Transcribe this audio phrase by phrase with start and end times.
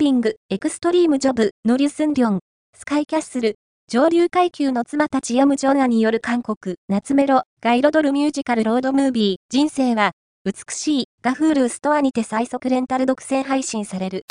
[0.00, 2.38] ビング、エクストリームジョブ、ノリュスンリョン、
[2.74, 10.12] スカイキャッスル、上流階級の妻たちヨムジョンアによる韓国、夏メロ、が彩るミュージカルロードムービー、人生は、
[10.46, 14.24] 美しい、がフールストアにて最速レンタル独占配信される。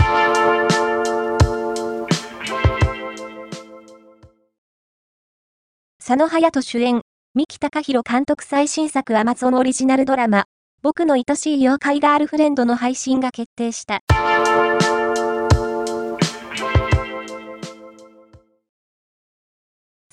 [5.99, 7.01] 佐野隼人主演、
[7.35, 10.45] 三木隆弘監督最新作アマゾンオリジナルドラマ、
[10.81, 13.99] 僕の愛しい妖怪ガールフレンドの配信が決定した。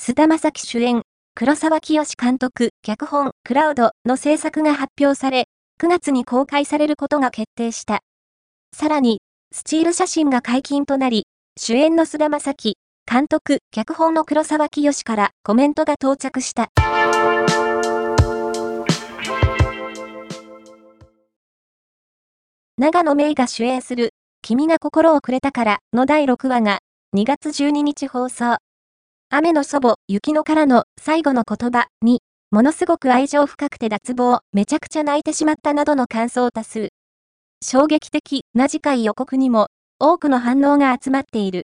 [0.09, 1.03] 菅田将暉主演、
[1.35, 5.49] 黒沢清監督、脚本、クラウドの制作が発表され、
[5.83, 7.99] 9月に公開されることが決定した。
[8.73, 9.19] さらに、
[9.53, 11.27] スチール写真が解禁となり、
[11.59, 16.71] 主演の菅田将暉、監督、脚本の黒沢清からコメントが到着した。
[22.79, 26.79] 長野芽郁が主演する、君が心をくれたからの第6話が
[27.17, 28.59] 2月12日放送。
[29.29, 32.21] 雨の祖母、雪乃からの最後の言葉に、
[32.53, 36.91] ものすごく愛情深くて脱帽、めちゃくちゃ泣いてしまったなどの感想を多数。
[37.61, 39.67] 衝撃的な次回予告にも、
[39.99, 41.65] 多くの反応が集まっている。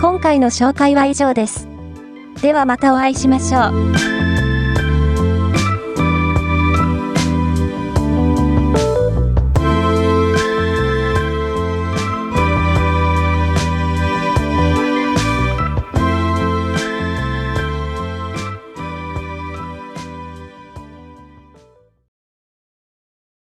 [0.00, 1.66] 今回の紹介は以上です。
[2.40, 3.70] ではまたお会いしましょ
[4.16, 4.19] う。